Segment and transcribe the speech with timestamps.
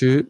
[0.00, 0.24] two,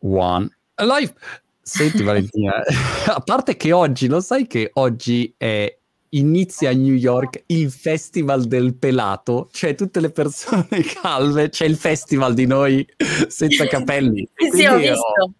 [0.00, 1.14] one, live.
[1.62, 2.62] Senti Valentina,
[3.06, 5.74] a parte che oggi, lo sai che oggi è
[6.10, 11.76] inizia a New York il festival del pelato, cioè tutte le persone calve, c'è il
[11.76, 12.86] festival di noi
[13.28, 14.26] senza capelli.
[14.50, 14.94] sì, ho visto.
[14.96, 15.32] Ho,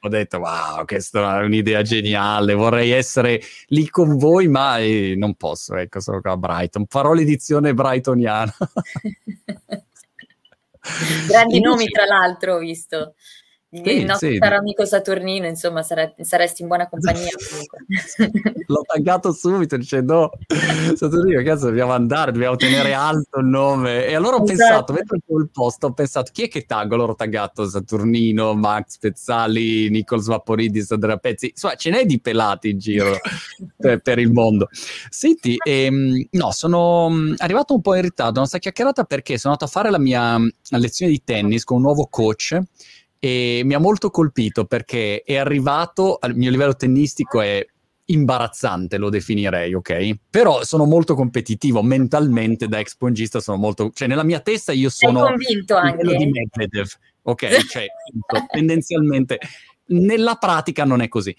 [0.00, 5.34] ho detto, wow, questa è un'idea geniale, vorrei essere lì con voi, ma eh, non
[5.34, 6.86] posso, ecco, sono qua a Brighton.
[6.88, 8.54] Farò l'edizione brightoniana.
[11.28, 13.14] Grandi nomi, tra l'altro, ho visto
[13.74, 14.38] il sì, nostro sì.
[14.38, 17.30] caro amico Saturnino, insomma, sare- saresti in buona compagnia.
[18.66, 20.30] L'ho taggato subito dicendo:
[20.94, 24.06] Saturnino, cazzo, dobbiamo andare, dobbiamo tenere alto il nome.
[24.06, 24.58] E allora ho esatto.
[24.58, 26.96] pensato, mentre il posto, ho pensato: chi è che taggo?
[26.96, 31.48] Allora ho taggato Saturnino, Max Pezzali, Nicolas Vaporidis, Andrea Pezzi.
[31.48, 33.16] Insomma, ce n'è di pelati in giro
[33.78, 34.68] per, per, il mondo.
[35.08, 39.54] Senti, ehm, no, sono mm, arrivato un po' in ritardo, non sta chiacchierata perché sono
[39.54, 40.38] andato a fare la mia
[40.76, 42.60] lezione di tennis con un nuovo coach
[43.24, 47.64] e mi ha molto colpito perché è arrivato al mio livello tennistico è
[48.06, 50.16] imbarazzante lo definirei, ok?
[50.28, 54.90] Però sono molto competitivo mentalmente da ex pongista, sono molto cioè nella mia testa io
[54.90, 56.88] sono Sei convinto anche di Medvedev,
[57.22, 57.46] ok?
[57.70, 57.86] Cioè
[58.50, 59.38] tendenzialmente
[59.90, 61.32] nella pratica non è così.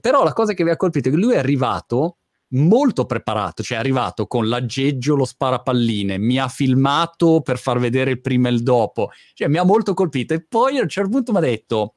[0.00, 2.18] Però la cosa che mi ha colpito è che lui è arrivato
[2.50, 8.12] molto preparato, cioè è arrivato con l'aggeggio, lo sparapalline, mi ha filmato per far vedere
[8.12, 11.10] il prima e il dopo, cioè mi ha molto colpito e poi a un certo
[11.10, 11.96] punto mi ha detto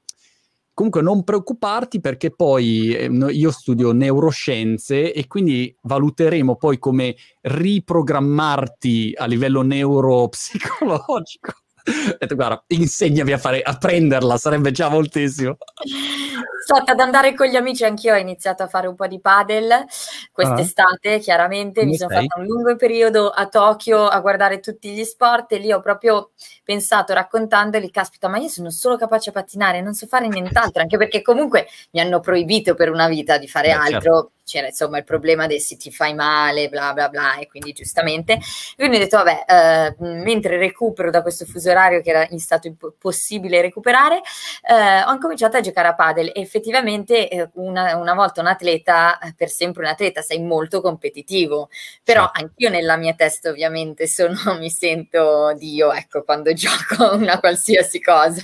[0.80, 9.14] comunque non preoccuparti perché poi eh, io studio neuroscienze e quindi valuteremo poi come riprogrammarti
[9.18, 11.52] a livello neuropsicologico.
[11.90, 15.58] Ho detto, guarda, insegnami a, fare, a prenderla, sarebbe già moltissimo.
[16.70, 19.86] Sto ad andare con gli amici, anch'io ho iniziato a fare un po' di padel
[20.32, 21.18] quest'estate, ah.
[21.18, 21.80] chiaramente.
[21.80, 25.58] Come Mi sono fatta un lungo periodo a Tokyo a guardare tutti gli sport e
[25.58, 26.30] lì ho proprio
[26.64, 30.98] pensato, raccontandoli, caspita, ma io sono solo capace a pattinare, non so fare nient'altro, anche
[30.98, 33.96] perché comunque mi hanno proibito per una vita di fare Beh, certo.
[33.96, 34.14] altro.
[34.14, 37.72] Certo c'era insomma il problema del se ti fai male, bla bla bla, e quindi
[37.72, 38.40] giustamente.
[38.76, 42.66] Quindi ho detto, vabbè, eh, mentre recupero da questo fuso orario che era in stato
[42.68, 44.22] impossibile recuperare,
[44.68, 46.59] eh, ho incominciato a giocare a padel e effettivamente
[47.30, 51.70] eh, una, una, volta un atleta, eh, per sempre un atleta, sei molto competitivo,
[52.04, 52.42] però sì.
[52.42, 58.44] anch'io nella mia testa ovviamente sono, mi sento Dio, ecco, quando gioco una qualsiasi cosa.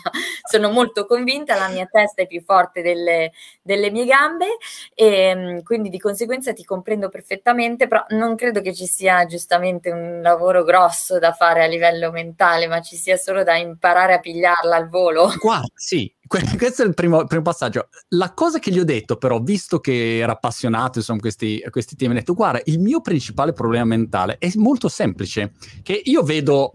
[0.49, 3.31] sono molto convinta, la mia testa è più forte delle,
[3.61, 4.57] delle mie gambe
[4.93, 9.91] e mm, quindi di conseguenza ti comprendo perfettamente, però non credo che ci sia giustamente
[9.91, 14.19] un lavoro grosso da fare a livello mentale, ma ci sia solo da imparare a
[14.19, 15.33] pigliarla al volo.
[15.39, 16.11] Guarda, sì,
[16.57, 17.89] questo è il primo, primo, passaggio.
[18.09, 22.13] La cosa che gli ho detto, però, visto che era appassionato insomma questi, questi temi,
[22.13, 25.53] ho detto: guarda, il mio principale problema mentale è molto semplice.
[25.83, 26.73] Che io vedo,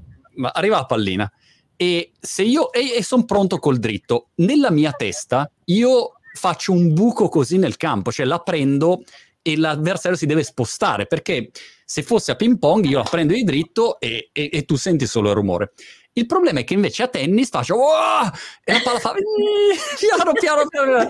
[0.52, 1.32] arriva la pallina,
[1.76, 6.92] e se io e, e sono pronto col dritto, nella mia testa io faccio un
[6.92, 9.02] buco così nel campo, cioè la prendo
[9.42, 11.50] e l'avversario si deve spostare perché
[11.84, 15.06] se fosse a ping pong io la prendo di dritto e, e, e tu senti
[15.06, 15.72] solo il rumore.
[16.12, 18.28] Il problema è che invece a tennis faccio oh!
[18.64, 19.14] e la palla fa
[19.96, 21.06] piano, piano, piano.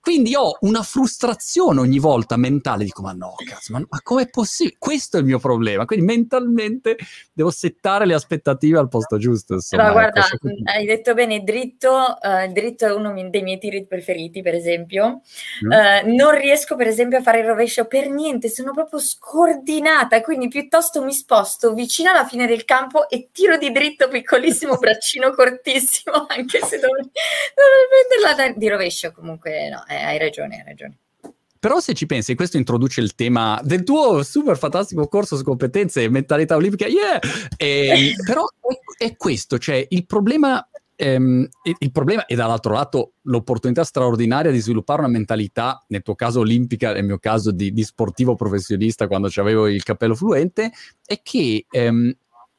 [0.00, 2.84] Quindi ho una frustrazione ogni volta mentale.
[2.84, 4.76] Dico, ma no, cazzo, ma, ma com'è possibile?
[4.78, 5.84] Questo è il mio problema.
[5.84, 6.96] Quindi mentalmente
[7.32, 9.54] devo settare le aspettative al posto giusto.
[9.54, 10.48] Insomma, Però ecco, guarda, ecco.
[10.70, 15.22] hai detto bene, dritto, uh, il dritto è uno dei miei tiri preferiti, per esempio.
[15.64, 15.70] Mm.
[15.70, 20.20] Uh, non riesco, per esempio, a fare il rovescio per niente, sono proprio scordinata.
[20.20, 24.76] Quindi piuttosto mi sposto vicino alla fine del campo e tiro di dritto piccolo piccolissimo
[24.76, 27.10] braccino cortissimo, anche se dovrei
[27.54, 29.12] prenderla di rovescio.
[29.12, 30.98] Comunque, no, eh, hai ragione, hai ragione.
[31.58, 36.04] Però se ci pensi, questo introduce il tema del tuo super fantastico corso su competenze
[36.04, 37.18] e mentalità olimpica, yeah!
[37.56, 40.64] E, però è, è, questo, cioè il problema,
[40.94, 41.48] ehm,
[41.78, 46.92] il problema e dall'altro lato l'opportunità straordinaria di sviluppare una mentalità, nel tuo caso olimpica,
[46.92, 50.70] nel mio caso di, di sportivo professionista quando avevo il cappello fluente,
[51.04, 52.14] è che ehm,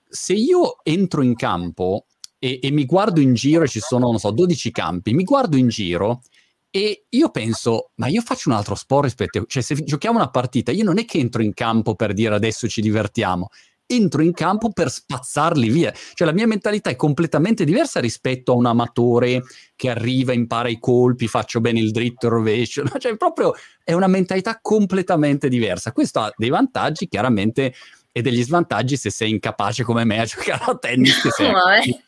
[0.09, 2.05] se io entro in campo
[2.39, 5.57] e, e, mi guardo in giro e ci sono, non so, 12 campi, mi guardo
[5.57, 6.21] in giro
[6.69, 9.43] e io penso, ma io faccio un altro sport rispetto a...
[9.47, 12.67] Cioè, se giochiamo una partita, io non è che entro in campo per dire adesso
[12.67, 13.49] ci divertiamo,
[13.87, 15.93] entro in campo per spazzarli via.
[16.13, 19.43] Cioè la mia mentalità è completamente diversa rispetto a un amatore
[19.75, 22.83] che arriva, impara i colpi, faccio bene il dritto, il rovescio.
[22.99, 23.53] Cioè proprio
[23.83, 25.93] è una mentalità completamente diversa.
[25.93, 27.73] Questo ha dei vantaggi, chiaramente
[28.17, 31.23] e degli svantaggi se sei incapace come me a giocare a tennis.
[31.37, 32.01] No, eh.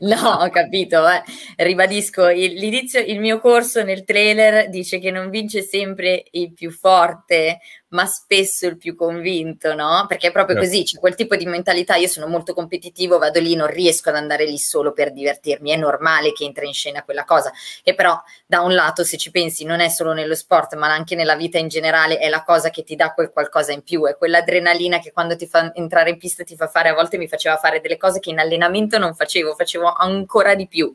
[0.00, 1.06] no, ho capito.
[1.08, 1.22] Eh.
[1.56, 7.60] Ribadisco, il, il mio corso nel trailer dice che non vince sempre il più forte,
[7.92, 10.04] ma spesso il più convinto, no?
[10.08, 10.70] Perché è proprio certo.
[10.70, 14.16] così, c'è quel tipo di mentalità, io sono molto competitivo, vado lì, non riesco ad
[14.16, 17.52] andare lì solo per divertirmi, è normale che entra in scena quella cosa,
[17.82, 21.14] e però da un lato se ci pensi non è solo nello sport, ma anche
[21.14, 24.16] nella vita in generale, è la cosa che ti dà quel qualcosa in più, è
[24.16, 27.56] quell'adrenalina che quando ti fa entrare in pista ti fa fare, a volte mi faceva
[27.56, 30.92] fare delle cose che in allenamento non facevo, facevo ancora di più.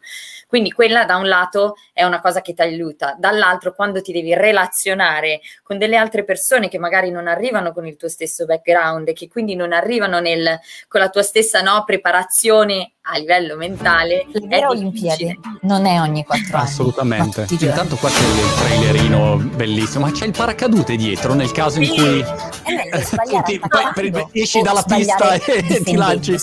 [0.47, 4.33] Quindi quella da un lato è una cosa che ti aiuta, dall'altro quando ti devi
[4.33, 9.13] relazionare con delle altre persone che magari non arrivano con il tuo stesso background e
[9.13, 14.25] che quindi non arrivano nel, con la tua stessa no, preparazione a livello mentale.
[14.31, 16.67] Le vere Olimpiadi non è ogni quattro anni.
[16.67, 17.45] Assolutamente.
[17.49, 22.19] Intanto qua c'è il trailerino bellissimo, ma c'è il paracadute dietro nel caso in cui
[22.19, 26.35] eh, ti, poi, esci dalla pista e ti lanci.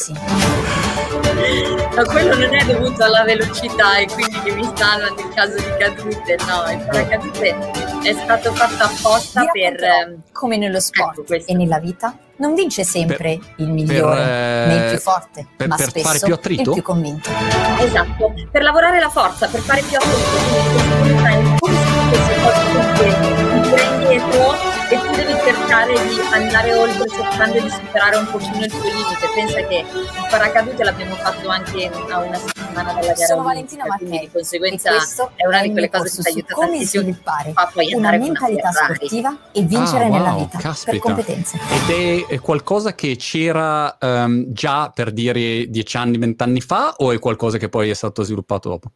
[1.94, 5.76] No, quello non è dovuto alla velocità e quindi che mi salva nel caso di
[5.79, 7.56] cadute, no, il paracadute
[8.02, 9.82] è stato fatto apposta per...
[9.82, 14.29] Ehm, come nello sport ecco, e nella vita, non vince sempre per, il migliore per,
[14.29, 16.62] eh, né il più forte, per, ma per spesso fare più attrito?
[16.62, 17.31] il più convinto.
[17.79, 20.35] Esatto, per lavorare la forza, per fare più attrito,
[23.64, 24.55] come se fosse ti prendi indietro
[24.90, 29.28] e tu devi cercare di andare oltre cercando di superare un pochino il tuo limite.
[29.34, 34.20] Pensa che il paracadute l'abbiamo fatto anche a una settimana dalla gara Sono Valentina Mattei
[34.20, 34.90] di conseguenza
[35.34, 37.52] è una di quelle cose che ti aiuta come tantissimo sviluppare
[37.94, 40.90] una mentalità sportiva e vincere ah, wow, nella vita caspita.
[40.90, 41.58] per competenze.
[41.88, 47.19] Ed è qualcosa che c'era um, già per dire dieci anni, vent'anni fa o è
[47.19, 48.90] qualcosa che poi è stato sviluppato dopo?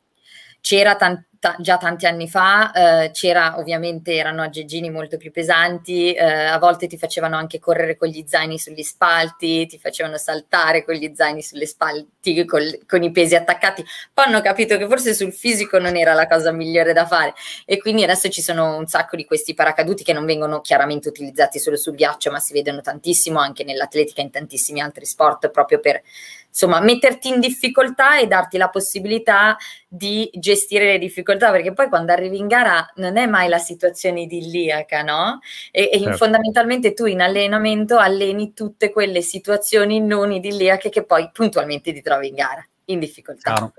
[0.60, 6.12] C'era tanto ta- già tanti anni fa, eh, c'era ovviamente, erano aggeggini molto più pesanti,
[6.12, 10.85] eh, a volte ti facevano anche correre con gli zaini sugli spalti, ti facevano saltare
[10.85, 15.14] con gli zaini sulle spalti, col, con i pesi attaccati, poi hanno capito che forse
[15.14, 17.35] sul fisico non era la cosa migliore da fare.
[17.64, 21.58] E quindi adesso ci sono un sacco di questi paracaduti che non vengono chiaramente utilizzati
[21.58, 25.81] solo sul ghiaccio, ma si vedono tantissimo anche nell'atletica e in tantissimi altri sport proprio
[25.81, 26.02] per
[26.48, 29.56] insomma metterti in difficoltà e darti la possibilità
[29.86, 34.22] di gestire le difficoltà perché poi quando arrivi in gara non è mai la situazione
[34.22, 35.40] idilliaca no?
[35.70, 36.16] e, e certo.
[36.16, 42.28] fondamentalmente tu in allenamento alleni tutte quelle situazioni non idilliache che poi puntualmente ti trovi
[42.28, 43.72] in gara in difficoltà Chiaro.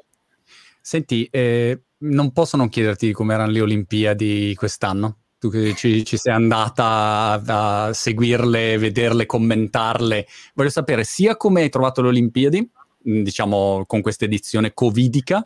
[0.82, 5.19] Senti, eh, non posso non chiederti come erano le Olimpiadi quest'anno?
[5.40, 10.28] Tu che ci, ci, sei andata a, seguirle, vederle, commentarle.
[10.54, 15.44] Voglio sapere sia come hai trovato le Olimpiadi, diciamo con questa edizione covidica,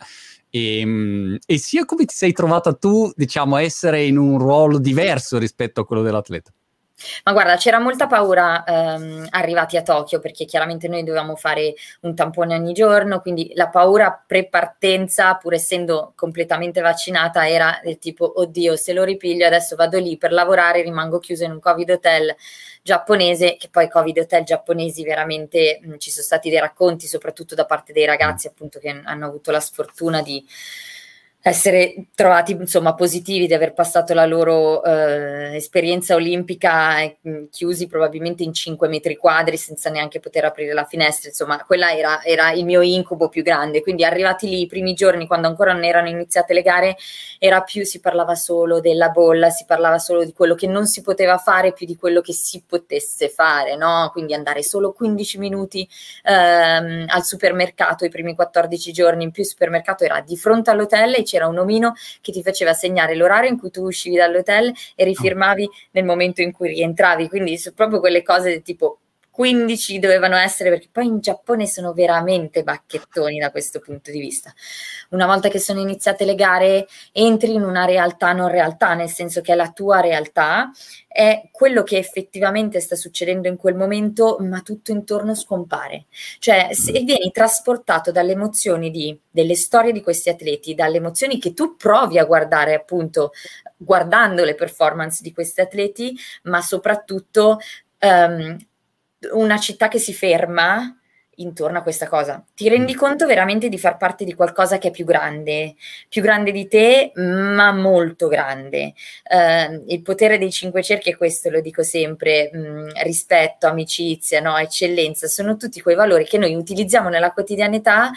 [0.49, 4.79] e, ehm, e, sia come ti sei trovata tu, diciamo, a essere in un ruolo
[4.79, 6.51] diverso rispetto a quello dell'atleta.
[7.25, 12.15] Ma guarda, c'era molta paura ehm, arrivati a Tokyo perché chiaramente noi dovevamo fare un
[12.15, 18.75] tampone ogni giorno, quindi la paura pre-partenza, pur essendo completamente vaccinata, era del tipo, oddio,
[18.75, 22.35] se lo ripiglio adesso vado lì per lavorare, rimango chiuso in un Covid hotel
[22.81, 27.65] giapponese, che poi Covid hotel giapponesi veramente mh, ci sono stati dei racconti, soprattutto da
[27.65, 30.45] parte dei ragazzi appunto che hanno avuto la sfortuna di
[31.45, 37.17] essere trovati insomma positivi di aver passato la loro eh, esperienza olimpica eh,
[37.51, 42.23] chiusi probabilmente in 5 metri quadri senza neanche poter aprire la finestra insomma quella era,
[42.23, 45.83] era, il mio incubo più grande quindi arrivati lì i primi giorni quando ancora non
[45.83, 46.95] erano iniziate le gare
[47.39, 51.01] era più si parlava solo della bolla si parlava solo di quello che non si
[51.01, 54.09] poteva fare più di quello che si potesse fare no?
[54.13, 55.85] quindi andare solo 15 minuti
[56.23, 61.15] ehm, al supermercato i primi 14 giorni in più il supermercato era di fronte all'hotel
[61.15, 65.03] e c'era un omino che ti faceva segnare l'orario in cui tu uscivi dall'hotel e
[65.03, 67.27] rifirmavi nel momento in cui rientravi.
[67.27, 69.00] Quindi sono proprio quelle cose tipo
[69.33, 74.53] 15 dovevano essere perché poi in Giappone sono veramente bacchettoni da questo punto di vista.
[75.09, 79.41] Una volta che sono iniziate le gare entri in una realtà non realtà, nel senso
[79.41, 80.69] che è la tua realtà,
[81.07, 86.05] è quello che effettivamente sta succedendo in quel momento, ma tutto intorno scompare.
[86.37, 91.55] Cioè se vieni trasportato dalle emozioni di, delle storie di questi atleti, dalle emozioni che
[91.55, 93.31] tu provi a guardare appunto
[93.77, 97.57] guardando le performance di questi atleti, ma soprattutto
[97.99, 98.57] um,
[99.32, 100.98] una città che si ferma
[101.38, 102.44] intorno a questa cosa.
[102.53, 102.98] Ti rendi mm.
[102.98, 105.75] conto veramente di far parte di qualcosa che è più grande,
[106.10, 108.94] più grande di te, ma molto grande.
[109.30, 114.42] Uh, il potere dei cinque cerchi è questo, lo dico sempre, mh, mm, rispetto, amicizia,
[114.42, 114.58] no?
[114.58, 118.12] eccellenza, sono tutti quei valori che noi utilizziamo nella quotidianità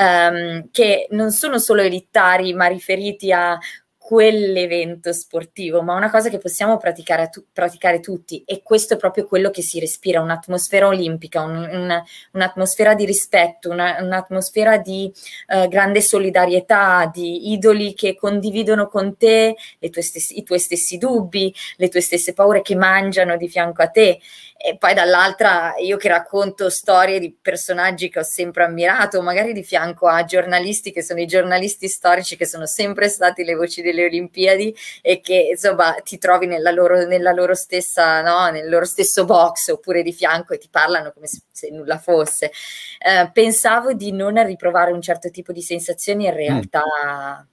[0.00, 3.58] um, che non sono solo elitari, ma riferiti a
[4.10, 9.24] quell'evento sportivo, ma una cosa che possiamo praticare, tu- praticare tutti e questo è proprio
[9.24, 12.02] quello che si respira, un'atmosfera olimpica, un, un,
[12.32, 15.12] un'atmosfera di rispetto, una, un'atmosfera di
[15.46, 19.54] uh, grande solidarietà, di idoli che condividono con te
[19.90, 23.90] tue stessi, i tuoi stessi dubbi, le tue stesse paure che mangiano di fianco a
[23.90, 24.18] te
[24.62, 29.64] e poi dall'altra io che racconto storie di personaggi che ho sempre ammirato, magari di
[29.64, 34.04] fianco a giornalisti che sono i giornalisti storici che sono sempre stati le voci delle
[34.04, 38.50] Olimpiadi e che insomma ti trovi nella loro, nella loro stessa, no?
[38.50, 42.52] nel loro stesso box oppure di fianco e ti parlano come se, se nulla fosse.
[42.98, 46.82] Eh, pensavo di non riprovare un certo tipo di sensazioni, in realtà...
[46.82, 47.48] Mm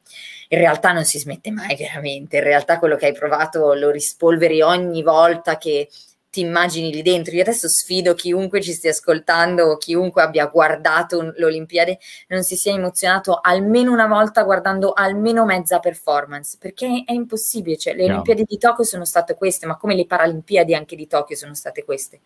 [0.49, 4.61] in realtà non si smette mai veramente, in realtà quello che hai provato lo rispolveri
[4.61, 5.89] ogni volta che
[6.37, 7.33] ti immagini lì dentro.
[7.33, 12.73] Io adesso sfido chiunque ci stia ascoltando o chiunque abbia guardato l'Olimpiade non si sia
[12.73, 17.77] emozionato almeno una volta guardando almeno mezza performance, perché è impossibile.
[17.77, 18.13] Cioè, le no.
[18.13, 21.83] Olimpiadi di Tokyo sono state queste, ma come le Paralimpiadi anche di Tokyo sono state
[21.83, 22.19] queste.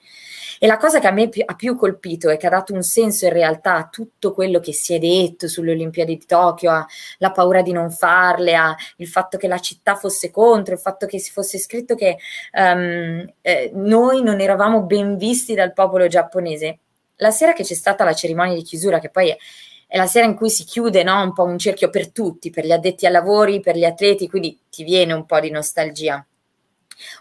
[0.60, 2.84] E la cosa che a me più, ha più colpito e che ha dato un
[2.84, 6.86] senso in realtà a tutto quello che si è detto sulle Olimpiadi di Tokyo,
[7.20, 11.06] la paura di non farle, a il fatto che la città fosse contro, il fatto
[11.06, 12.18] che si fosse scritto che
[12.54, 16.80] um, eh, noi non eravamo ben visti dal popolo giapponese.
[17.18, 20.36] La sera che c'è stata la cerimonia di chiusura, che poi è, la sera in
[20.36, 21.22] cui si chiude no?
[21.22, 24.58] un po' un cerchio per tutti, per gli addetti ai lavori, per gli atleti, quindi
[24.70, 26.26] ti viene un po' di nostalgia.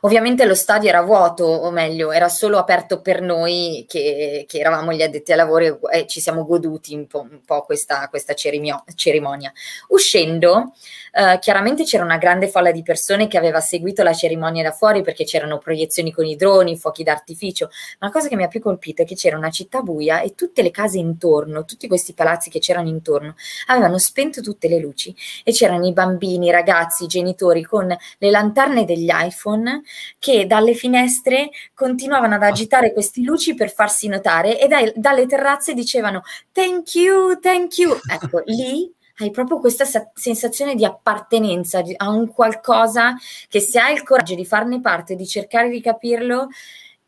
[0.01, 4.93] Ovviamente lo stadio era vuoto, o meglio, era solo aperto per noi che, che eravamo
[4.93, 9.53] gli addetti ai lavori e ci siamo goduti un po', un po questa, questa cerimonia.
[9.89, 10.73] Uscendo,
[11.13, 15.03] eh, chiaramente c'era una grande folla di persone che aveva seguito la cerimonia da fuori
[15.03, 18.61] perché c'erano proiezioni con i droni, fuochi d'artificio, ma la cosa che mi ha più
[18.61, 22.51] colpito è che c'era una città buia e tutte le case intorno, tutti questi palazzi
[22.51, 23.35] che c'erano intorno,
[23.67, 28.31] avevano spento tutte le luci e c'erano i bambini, i ragazzi, i genitori con le
[28.31, 29.70] lanterne degli iPhone
[30.19, 35.75] che dalle finestre continuavano ad agitare queste luci per farsi notare e dai, dalle terrazze
[35.75, 36.23] dicevano
[36.53, 37.99] thank you, thank you.
[38.11, 39.85] Ecco, lì hai proprio questa
[40.15, 43.15] sensazione di appartenenza a un qualcosa
[43.49, 46.49] che se hai il coraggio di farne parte, di cercare di capirlo,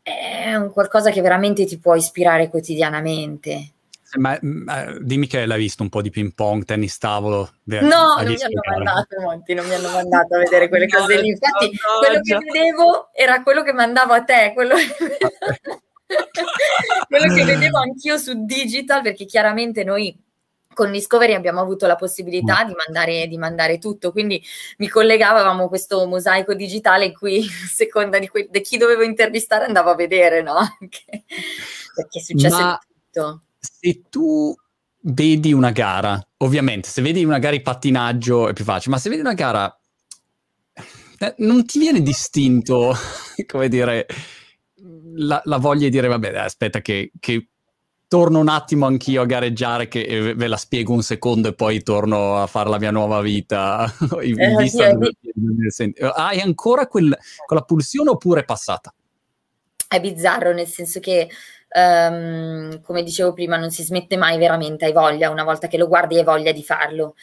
[0.01, 3.72] è un qualcosa che veramente ti può ispirare quotidianamente.
[4.15, 7.51] Ma, ma, mm, dimmi che l'hai visto un po' di ping pong, tennis tavolo.
[7.63, 11.21] no, non mi hanno mandato, Monti, non mi hanno mandato a vedere quelle no, cose
[11.21, 11.29] lì.
[11.29, 14.75] Infatti, no, quello che vedevo era quello che mandavo a te, quello...
[17.07, 20.15] quello che vedevo anch'io su digital, perché chiaramente noi
[20.73, 24.43] con Discovery abbiamo avuto la possibilità di mandare, di mandare, tutto, quindi
[24.77, 29.03] mi collegavo, avevamo questo mosaico digitale in cui a seconda di, que- di, chi dovevo
[29.03, 30.55] intervistare andavo a vedere, no?
[30.79, 32.79] Perché è successo Ma...
[33.11, 34.53] tutto se tu
[35.05, 39.09] vedi una gara, ovviamente, se vedi una gara di pattinaggio è più facile, ma se
[39.09, 39.79] vedi una gara
[41.19, 42.93] eh, non ti viene distinto,
[43.47, 44.05] come dire,
[45.15, 47.47] la, la, voglia di dire, vabbè, aspetta che, che,
[48.13, 51.81] torno un attimo anch'io a gareggiare, che eh, ve la spiego un secondo e poi
[51.81, 53.91] torno a fare la mia nuova vita.
[54.21, 54.95] in eh, vista
[55.69, 57.17] sì, Hai ancora quel,
[57.47, 58.93] quella pulsione oppure è passata?
[59.87, 61.27] È bizzarro, nel senso che
[61.73, 65.87] um, come dicevo prima, non si smette mai veramente, hai voglia, una volta che lo
[65.87, 67.15] guardi hai voglia di farlo,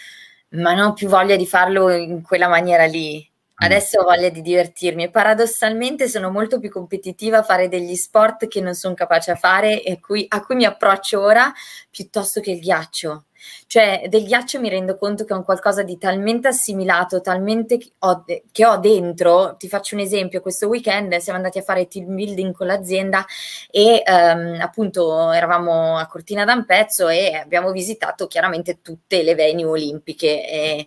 [0.50, 3.18] ma non ho più voglia di farlo in quella maniera lì.
[3.18, 3.66] Mm.
[3.66, 8.48] Adesso ho voglia di divertirmi e paradossalmente sono molto più competitiva a fare degli sport
[8.48, 11.52] che non sono capace a fare e a cui, a cui mi approccio ora
[11.90, 13.24] piuttosto che il ghiaccio.
[13.66, 17.92] Cioè, del ghiaccio mi rendo conto che è un qualcosa di talmente assimilato, talmente che
[17.98, 19.56] ho, che ho, dentro.
[19.56, 23.24] Ti faccio un esempio: questo weekend siamo andati a fare team building con l'azienda
[23.70, 30.48] e um, appunto eravamo a Cortina d'Ampezzo e abbiamo visitato chiaramente tutte le venue olimpiche.
[30.48, 30.86] E,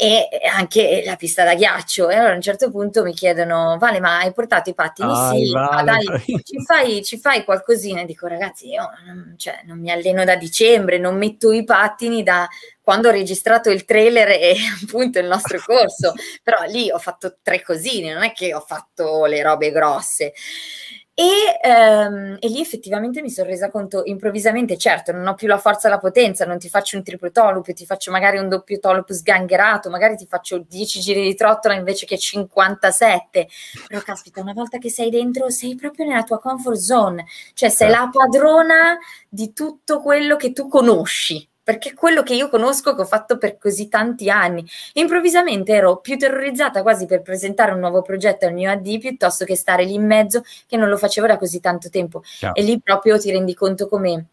[0.00, 2.08] e anche la pista da ghiaccio.
[2.08, 5.10] E allora a un certo punto mi chiedono: Vale, ma hai portato i pattini?
[5.12, 8.00] Ah, sì, vale, dai, ci fai, ci fai, qualcosina?
[8.00, 12.22] E dico, ragazzi, io non, cioè, non mi alleno da dicembre, non metto i pattini
[12.22, 12.48] da
[12.80, 16.14] quando ho registrato il trailer e appunto il nostro corso.
[16.42, 20.32] Però lì ho fatto tre cosine, non è che ho fatto le robe grosse.
[21.20, 25.58] E, ehm, e, lì effettivamente mi sono resa conto improvvisamente, certo, non ho più la
[25.58, 28.78] forza e la potenza, non ti faccio un triplo tolup, ti faccio magari un doppio
[28.78, 33.48] tolup sgangherato, magari ti faccio 10 giri di trottola invece che 57.
[33.86, 37.90] Però caspita, una volta che sei dentro, sei proprio nella tua comfort zone, cioè sei
[37.90, 38.96] la padrona
[39.28, 43.38] di tutto quello che tu conosci perché è quello che io conosco che ho fatto
[43.38, 44.68] per così tanti anni.
[44.94, 49.54] improvvisamente ero più terrorizzata quasi per presentare un nuovo progetto al mio AD piuttosto che
[49.54, 52.24] stare lì in mezzo che non lo facevo da così tanto tempo.
[52.24, 52.56] Ciao.
[52.56, 54.24] E lì proprio ti rendi conto come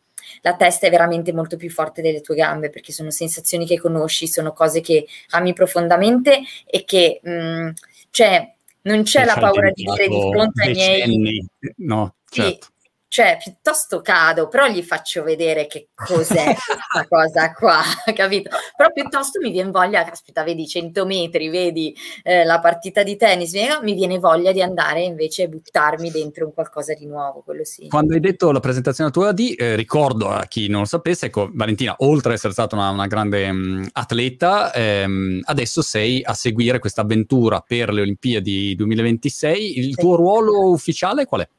[0.41, 4.27] la testa è veramente molto più forte delle tue gambe perché sono sensazioni che conosci,
[4.27, 7.69] sono cose che ami profondamente e che mh, mm,
[8.09, 8.51] cioè
[8.81, 12.65] non c'è la paura di dire di fronte ai miei no, certo.
[12.65, 12.76] Sì,
[13.09, 17.81] cioè piuttosto cado, però gli faccio vedere che cos'è questa cosa qua,
[18.13, 18.49] capito?
[18.75, 23.53] Però piuttosto mi viene voglia, caspita, vedi 100 metri, vedi eh, la partita di tennis,
[23.81, 27.87] mi viene voglia di andare invece a buttarmi dentro un qualcosa di nuovo, quello sì.
[27.87, 31.49] Quando hai detto la presentazione tua di, eh, ricordo a chi non lo sapesse, ecco,
[31.53, 36.33] Valentina, oltre ad essere stata una, una grande mh, mm, atleta, ehm, adesso sei a
[36.33, 39.91] seguire questa avventura per le Olimpiadi 2026, il sì.
[39.93, 41.49] tuo ruolo ufficiale qual è?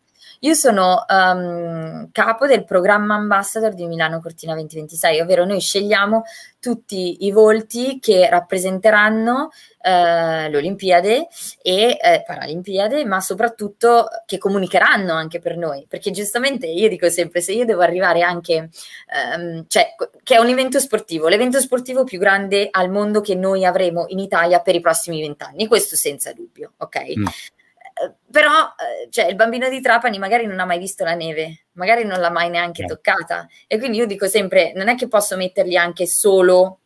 [0.41, 6.23] Io sono um, capo del programma ambassador di Milano Cortina 2026, ovvero noi scegliamo
[6.61, 9.51] tutti i volti che rappresenteranno
[9.83, 11.27] eh, le Olimpiadi
[11.61, 17.41] e eh, Paralimpiadi, ma soprattutto che comunicheranno anche per noi, perché giustamente io dico sempre,
[17.41, 18.69] se io devo arrivare anche,
[19.13, 23.65] ehm, cioè che è un evento sportivo, l'evento sportivo più grande al mondo che noi
[23.65, 27.17] avremo in Italia per i prossimi vent'anni, questo senza dubbio, ok?
[27.19, 27.25] Mm
[28.31, 32.05] però eh, cioè, il bambino di Trapani magari non ha mai visto la neve, magari
[32.05, 33.47] non l'ha mai neanche toccata.
[33.67, 36.81] E quindi io dico sempre non è che posso mettergli anche solo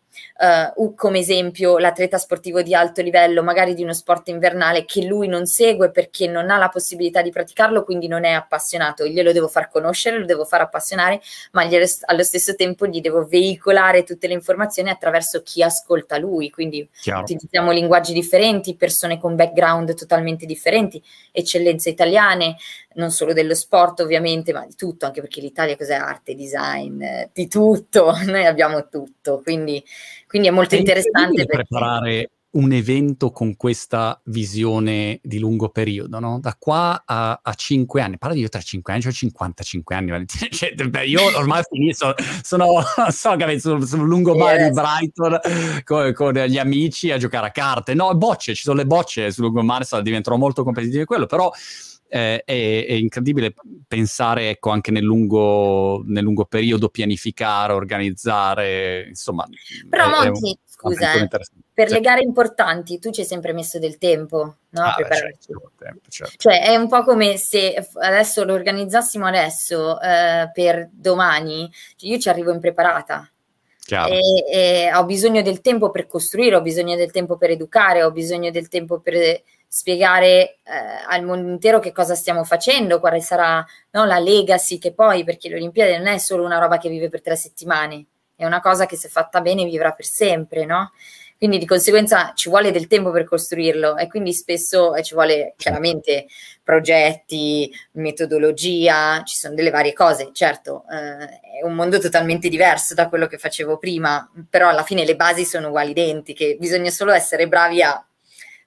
[0.74, 5.28] uh, come esempio l'atleta sportivo di alto livello, magari di uno sport invernale che lui
[5.28, 9.06] non segue perché non ha la possibilità di praticarlo, quindi non è appassionato.
[9.06, 11.20] Glielo devo far conoscere, lo devo far appassionare,
[11.52, 16.50] ma glielo, allo stesso tempo gli devo veicolare tutte le informazioni attraverso chi ascolta lui.
[16.50, 17.22] Quindi Chiaro.
[17.22, 22.56] utilizziamo linguaggi differenti, persone con background totalmente differenti, eccellenze italiane,
[22.94, 27.48] non solo dello sport ovviamente, ma di tutto, anche perché l'Italia cos'è arte, design, di
[27.48, 29.82] tutto, noi abbiamo tutto, quindi,
[30.32, 31.44] quindi è molto è interessante.
[31.44, 31.66] Perché...
[31.68, 36.38] preparare un evento con questa visione di lungo periodo, no?
[36.40, 40.24] Da qua a, a 5 anni, parla di io tra 5 anni, ho 55 anni,
[40.50, 44.68] cioè, beh, io ormai finito, sono, so che sul, sul lungomare yes.
[44.68, 45.38] di Brighton
[45.84, 49.44] con, con, gli amici a giocare a carte, no, bocce, ci sono le bocce sul
[49.44, 51.50] lungomare, diventerò molto competitivo quello, però
[52.14, 53.54] eh, è, è, incredibile
[53.88, 59.46] pensare ecco, anche nel lungo, nel lungo, periodo, pianificare, organizzare, insomma.
[59.88, 61.26] Però Monti, scusa, eh,
[61.72, 61.94] per sì.
[61.94, 64.82] le gare importanti tu ci hai sempre messo del tempo, no?
[64.82, 66.34] Ah, beh, certo, tempo, certo.
[66.36, 71.66] Cioè è un po' come se adesso lo organizzassimo adesso eh, per domani,
[71.96, 73.26] cioè, io ci arrivo impreparata.
[73.88, 78.10] E, e ho bisogno del tempo per costruire, ho bisogno del tempo per educare, ho
[78.10, 79.42] bisogno del tempo per
[79.74, 80.72] spiegare eh,
[81.08, 85.48] al mondo intero che cosa stiamo facendo, quale sarà no, la legacy che poi, perché
[85.48, 88.04] l'Olimpiade non è solo una roba che vive per tre settimane,
[88.36, 90.92] è una cosa che se fatta bene vivrà per sempre, no?
[91.38, 95.54] Quindi di conseguenza ci vuole del tempo per costruirlo e quindi spesso eh, ci vuole
[95.56, 96.26] chiaramente
[96.62, 100.32] progetti, metodologia, ci sono delle varie cose.
[100.34, 105.06] Certo, eh, è un mondo totalmente diverso da quello che facevo prima, però alla fine
[105.06, 108.06] le basi sono uguali identiche, bisogna solo essere bravi a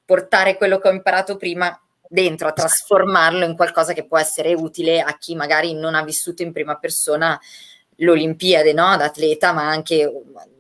[0.06, 5.02] portare quello che ho imparato prima dentro, a trasformarlo in qualcosa che può essere utile
[5.02, 7.40] a chi magari non ha vissuto in prima persona
[7.98, 8.96] l'Olimpiade, no?
[8.98, 10.12] da atleta, ma anche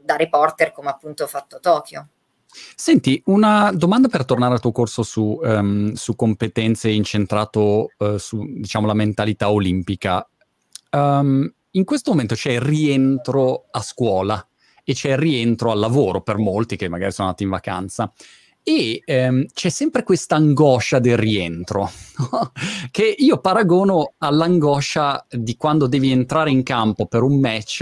[0.04, 2.08] da reporter come appunto ho fatto a Tokyo.
[2.76, 8.46] Senti, una domanda per tornare al tuo corso su, um, su competenze incentrato uh, su,
[8.48, 10.26] diciamo, la mentalità olimpica.
[10.92, 14.46] Um, in questo momento c'è il rientro a scuola
[14.86, 18.14] e c'è il rientro al lavoro per molti che magari sono andati in vacanza.
[18.68, 21.92] E ehm, c'è sempre questa angoscia del rientro,
[22.90, 27.82] che io paragono all'angoscia di quando devi entrare in campo per un match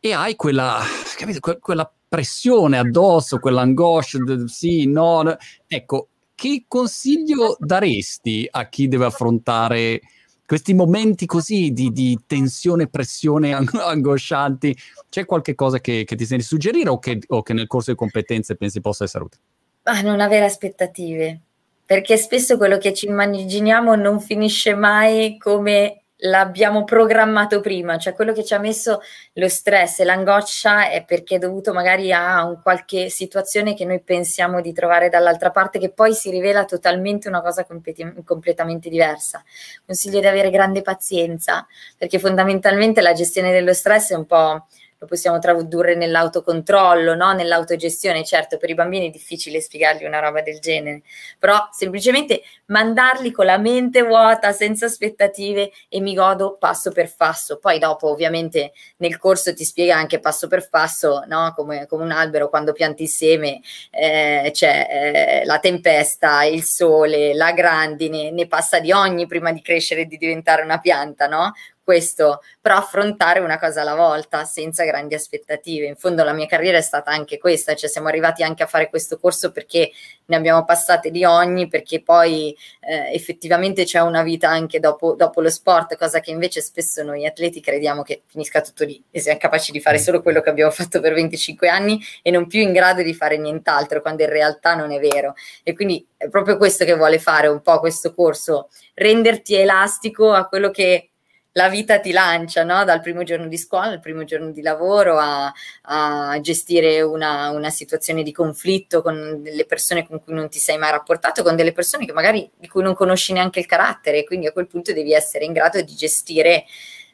[0.00, 0.80] e hai quella,
[1.16, 5.36] capito, que- quella pressione addosso, quell'angoscia, de- sì, no.
[5.68, 10.00] Ecco, che consiglio daresti a chi deve affrontare
[10.44, 14.76] questi momenti così di, di tensione, pressione ang- angoscianti?
[15.08, 17.96] C'è qualche cosa che, che ti senti suggerire o che, o che nel corso di
[17.96, 19.42] competenze pensi possa essere utile?
[19.84, 21.40] Ah, non avere aspettative,
[21.84, 28.32] perché spesso quello che ci immaginiamo non finisce mai come l'abbiamo programmato prima, cioè quello
[28.32, 29.00] che ci ha messo
[29.32, 34.00] lo stress e l'angoscia è perché è dovuto magari a un qualche situazione che noi
[34.00, 39.42] pensiamo di trovare dall'altra parte che poi si rivela totalmente una cosa competi- completamente diversa.
[39.84, 41.66] Consiglio di avere grande pazienza
[41.98, 44.66] perché fondamentalmente la gestione dello stress è un po'
[45.02, 47.32] lo possiamo tradurre nell'autocontrollo, no?
[47.32, 48.24] nell'autogestione.
[48.24, 51.02] Certo, per i bambini è difficile spiegargli una roba del genere,
[51.40, 57.58] però semplicemente mandarli con la mente vuota, senza aspettative e mi godo passo per passo.
[57.58, 61.52] Poi dopo ovviamente nel corso ti spiega anche passo per passo, no?
[61.56, 63.60] come, come, un albero quando pianti il seme,
[63.90, 69.62] eh, c'è eh, la tempesta, il sole, la grandine, ne passa di ogni prima di
[69.62, 71.52] crescere e di diventare una pianta, no?
[71.84, 75.86] Questo, però affrontare una cosa alla volta senza grandi aspettative.
[75.86, 78.88] In fondo la mia carriera è stata anche questa, cioè siamo arrivati anche a fare
[78.88, 79.90] questo corso perché
[80.26, 85.40] ne abbiamo passate di ogni, perché poi eh, effettivamente c'è una vita anche dopo, dopo,
[85.40, 89.38] lo sport, cosa che invece spesso noi atleti crediamo che finisca tutto lì e siamo
[89.38, 92.72] capaci di fare solo quello che abbiamo fatto per 25 anni e non più in
[92.72, 95.34] grado di fare nient'altro, quando in realtà non è vero.
[95.62, 100.46] E quindi è proprio questo che vuole fare un po' questo corso, renderti elastico a
[100.46, 101.11] quello che
[101.52, 102.84] la vita ti lancia no?
[102.84, 107.70] dal primo giorno di scuola al primo giorno di lavoro a, a gestire una, una,
[107.70, 111.72] situazione di conflitto con delle persone con cui non ti sei mai rapportato, con delle
[111.72, 115.12] persone che magari di cui non conosci neanche il carattere, quindi a quel punto devi
[115.12, 116.64] essere in grado di gestire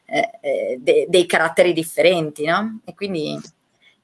[0.04, 2.80] eh, eh de, dei caratteri differenti, no?
[2.84, 3.38] E quindi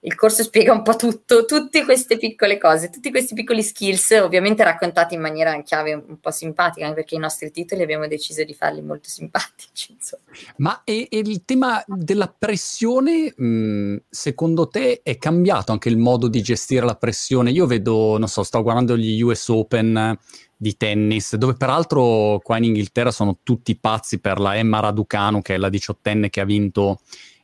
[0.06, 4.62] il corso spiega un po' tutto, tutte queste piccole cose, tutti questi piccoli skills, ovviamente
[4.62, 8.44] raccontati in maniera in chiave un po' simpatica, anche perché i nostri titoli abbiamo deciso
[8.44, 9.92] di farli molto simpatici.
[9.92, 10.22] Insomma.
[10.58, 16.28] Ma e, e il tema della pressione, mh, secondo te è cambiato anche il modo
[16.28, 17.50] di gestire la pressione?
[17.50, 20.18] Io vedo, non so, sto guardando gli US Open
[20.54, 25.54] di tennis, dove peraltro qua in Inghilterra sono tutti pazzi per la Emma Raducanu, che
[25.54, 27.00] è la diciottenne che ha vinto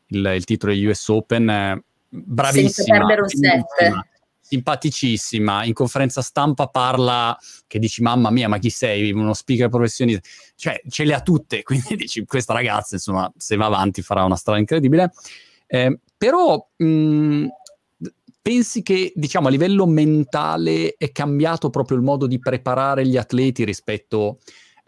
[0.08, 3.06] il, il titolo degli US Open bravissima,
[4.40, 10.28] simpaticissima, in conferenza stampa parla che dici mamma mia ma chi sei, uno speaker professionista,
[10.56, 14.36] cioè ce le ha tutte, quindi dici questa ragazza insomma se va avanti farà una
[14.36, 15.12] strada incredibile,
[15.68, 17.46] eh, però mh,
[18.42, 23.64] pensi che diciamo a livello mentale è cambiato proprio il modo di preparare gli atleti
[23.64, 24.36] rispetto a,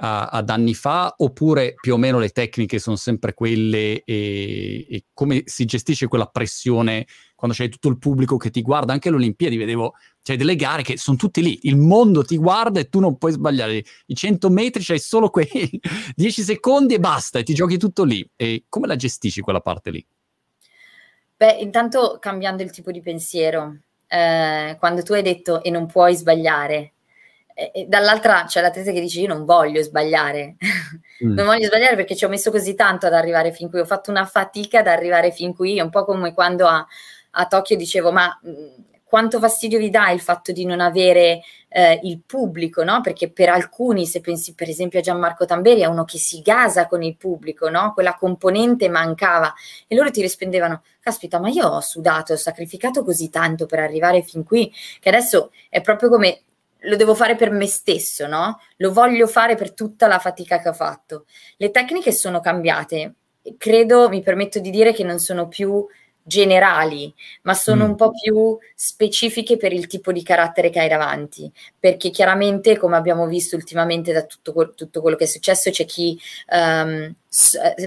[0.04, 5.42] ad anni fa oppure più o meno le tecniche sono sempre quelle e, e come
[5.44, 9.56] si gestisce quella pressione quando c'è tutto il pubblico che ti guarda, anche alle Olimpiadi
[9.56, 13.18] vedevo, c'è delle gare che sono tutte lì, il mondo ti guarda e tu non
[13.18, 15.48] puoi sbagliare, i 100 metri c'hai solo quei
[16.14, 18.28] 10 secondi e basta e ti giochi tutto lì.
[18.36, 20.06] E come la gestisci quella parte lì?
[21.36, 26.14] Beh, intanto cambiando il tipo di pensiero, eh, quando tu hai detto e non puoi
[26.14, 26.92] sbagliare,
[27.70, 30.56] e dall'altra c'è l'atleta che dice io non voglio sbagliare,
[31.24, 31.30] mm.
[31.34, 34.10] non voglio sbagliare perché ci ho messo così tanto ad arrivare fin qui, ho fatto
[34.10, 36.84] una fatica ad arrivare fin qui, è un po' come quando a,
[37.30, 42.00] a Tokyo dicevo ma mh, quanto fastidio vi dà il fatto di non avere eh,
[42.04, 43.02] il pubblico, no?
[43.02, 46.86] Perché per alcuni, se pensi per esempio a Gianmarco Tamberi, è uno che si gasa
[46.86, 47.92] con il pubblico, no?
[47.92, 49.52] Quella componente mancava
[49.86, 54.22] e loro ti rispondevano, caspita, ma io ho sudato, ho sacrificato così tanto per arrivare
[54.22, 56.40] fin qui, che adesso è proprio come
[56.82, 58.60] lo devo fare per me stesso, no?
[58.76, 61.26] Lo voglio fare per tutta la fatica che ho fatto.
[61.56, 63.14] Le tecniche sono cambiate.
[63.58, 65.86] Credo, mi permetto di dire che non sono più
[66.24, 67.88] generali, ma sono mm.
[67.88, 72.96] un po' più specifiche per il tipo di carattere che hai davanti, perché chiaramente, come
[72.96, 76.18] abbiamo visto ultimamente da tutto, tutto quello che è successo, c'è chi,
[76.50, 77.12] um,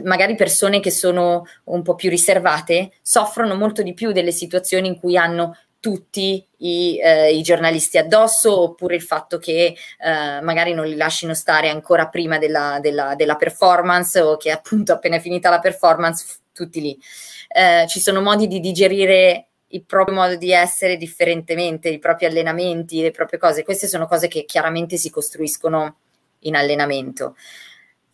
[0.03, 4.99] magari persone che sono un po' più riservate, soffrono molto di più delle situazioni in
[4.99, 10.87] cui hanno tutti i, eh, i, giornalisti addosso oppure il fatto che eh, magari non
[10.87, 15.59] li lasciano stare ancora prima della, della, della, performance o che appunto appena finita la
[15.59, 16.97] performance tutti lì.
[17.49, 23.03] Eh, ci sono modi di digerire il proprio modo di essere differentemente, i propri allenamenti,
[23.03, 23.63] le proprie cose.
[23.63, 25.97] Queste sono cose che chiaramente si costruiscono
[26.39, 27.35] in allenamento.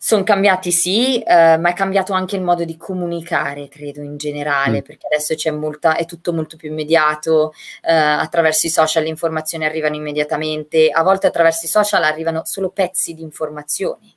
[0.04, 4.80] Sono cambiati sì, eh, ma è cambiato anche il modo di comunicare, credo, in generale,
[4.80, 4.82] mm.
[4.84, 9.64] perché adesso c'è molta, è tutto molto più immediato, eh, attraverso i social le informazioni
[9.64, 14.12] arrivano immediatamente, a volte attraverso i social arrivano solo pezzi di informazioni.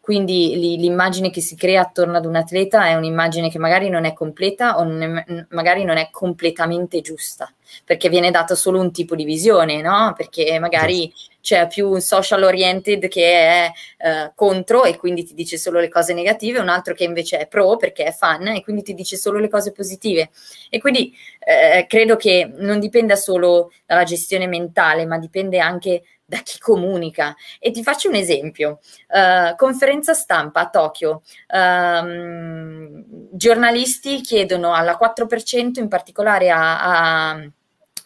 [0.00, 4.06] Quindi li, l'immagine che si crea attorno ad un atleta è un'immagine che magari non
[4.06, 7.48] è completa o non è, magari non è completamente giusta,
[7.84, 10.14] perché viene dato solo un tipo di visione, no?
[10.16, 11.12] Perché magari
[11.48, 15.88] c'è più un social oriented che è eh, contro e quindi ti dice solo le
[15.88, 19.16] cose negative, un altro che invece è pro perché è fan e quindi ti dice
[19.16, 20.28] solo le cose positive.
[20.68, 26.40] E quindi eh, credo che non dipenda solo dalla gestione mentale, ma dipende anche da
[26.42, 27.34] chi comunica.
[27.58, 28.80] E ti faccio un esempio.
[29.08, 31.22] Uh, conferenza stampa a Tokyo.
[31.48, 37.50] Um, giornalisti chiedono alla 4%, in particolare a, a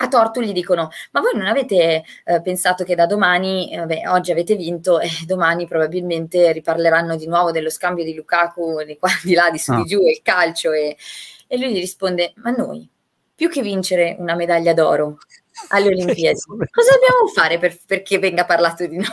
[0.02, 4.08] a torto gli dicono: Ma voi non avete eh, pensato che da domani, eh, beh,
[4.08, 9.10] oggi avete vinto e domani probabilmente riparleranno di nuovo dello scambio di Lukaku di qua,
[9.22, 9.84] di là, di su, di ah.
[9.84, 10.72] giù e il calcio?
[10.72, 10.96] E,
[11.46, 12.88] e lui gli risponde: Ma noi,
[13.34, 15.18] più che vincere una medaglia d'oro,
[15.68, 16.40] alle Olimpiadi.
[16.70, 19.06] Cosa dobbiamo fare per, perché venga parlato di noi?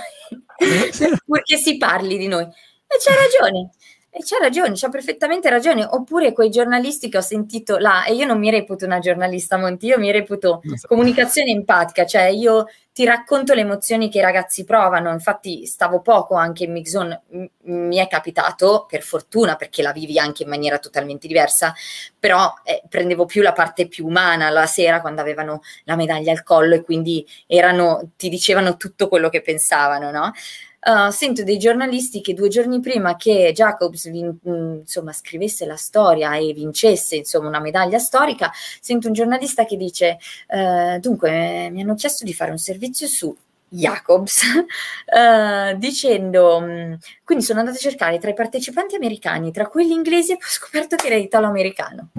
[1.25, 2.43] Purché si parli di noi.
[2.43, 3.69] E c'è ragione.
[4.11, 5.85] E c'ha ragione, c'ha perfettamente ragione.
[5.85, 9.85] Oppure quei giornalisti che ho sentito là, e io non mi reputo una giornalista, Monti,
[9.85, 15.11] io mi reputo comunicazione empatica, cioè io ti racconto le emozioni che i ragazzi provano.
[15.11, 17.21] Infatti stavo poco anche in mix zone,
[17.65, 21.73] mi è capitato, per fortuna, perché la vivi anche in maniera totalmente diversa,
[22.17, 26.41] però eh, prendevo più la parte più umana la sera quando avevano la medaglia al
[26.41, 30.31] collo e quindi erano, ti dicevano tutto quello che pensavano, no?
[30.81, 35.75] Uh, sento dei giornalisti che due giorni prima che Jacobs vin- mm, insomma, scrivesse la
[35.75, 41.81] storia e vincesse insomma, una medaglia storica, sento un giornalista che dice uh, dunque mi
[41.81, 43.35] hanno chiesto di fare un servizio su
[43.67, 46.93] Jacobs uh, dicendo mm,
[47.25, 50.95] quindi sono andata a cercare tra i partecipanti americani, tra quelli inglesi e ho scoperto
[50.95, 52.09] che era italo-americano.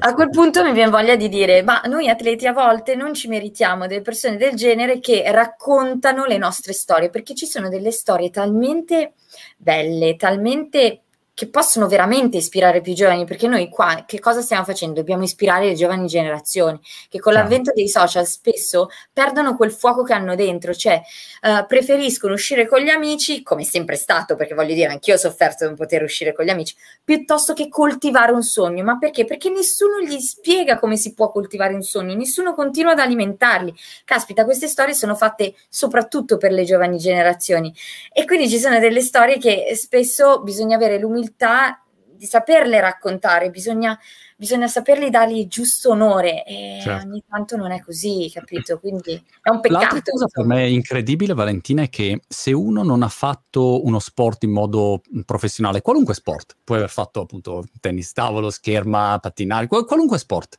[0.00, 3.28] A quel punto mi viene voglia di dire, ma noi atleti a volte non ci
[3.28, 8.30] meritiamo delle persone del genere che raccontano le nostre storie, perché ci sono delle storie
[8.30, 9.14] talmente
[9.56, 11.02] belle, talmente
[11.38, 14.96] che possono veramente ispirare più giovani, perché noi qua che cosa stiamo facendo?
[14.96, 20.14] Dobbiamo ispirare le giovani generazioni, che con l'avvento dei social spesso perdono quel fuoco che
[20.14, 21.00] hanno dentro, cioè
[21.42, 25.16] uh, preferiscono uscire con gli amici, come è sempre stato, perché voglio dire, anch'io ho
[25.16, 26.74] sofferto di non poter uscire con gli amici,
[27.04, 28.82] piuttosto che coltivare un sogno.
[28.82, 29.24] Ma perché?
[29.24, 33.72] Perché nessuno gli spiega come si può coltivare un sogno, nessuno continua ad alimentarli.
[34.04, 37.72] Caspita, queste storie sono fatte soprattutto per le giovani generazioni
[38.12, 41.82] e quindi ci sono delle storie che spesso bisogna avere l'umiltà l'umiltà
[42.18, 43.96] di saperle raccontare, bisogna,
[44.36, 47.06] bisogna saperli dargli giusto onore e certo.
[47.06, 48.80] ogni tanto non è così, capito?
[48.80, 49.94] Quindi è un peccato.
[49.94, 54.42] L'altra cosa per me incredibile, Valentina, è che se uno non ha fatto uno sport
[54.42, 60.58] in modo professionale, qualunque sport, puoi aver fatto appunto tennis tavolo, scherma, pattinare, qualunque sport,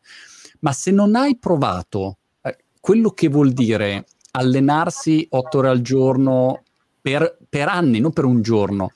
[0.60, 6.64] ma se non hai provato eh, quello che vuol dire allenarsi otto ore al giorno
[7.02, 8.92] per, per anni, non per un giorno,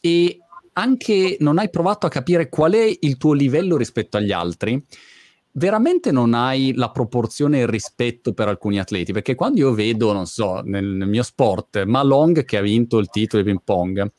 [0.00, 0.40] e
[0.78, 4.82] anche non hai provato a capire qual è il tuo livello rispetto agli altri,
[5.52, 10.12] veramente non hai la proporzione e il rispetto per alcuni atleti, perché quando io vedo,
[10.12, 14.12] non so, nel, nel mio sport, Malong che ha vinto il titolo di ping pong,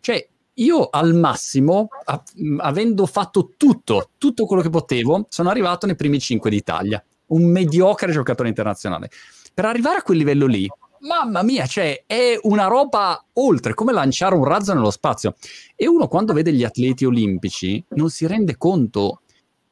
[0.00, 2.22] cioè io al massimo, a,
[2.58, 8.12] avendo fatto tutto, tutto quello che potevo, sono arrivato nei primi cinque d'Italia, un mediocre
[8.12, 9.08] giocatore internazionale.
[9.54, 10.68] Per arrivare a quel livello lì,
[11.02, 15.34] mamma mia, cioè è una roba oltre, come lanciare un razzo nello spazio.
[15.76, 19.22] E uno quando vede gli atleti olimpici non si rende conto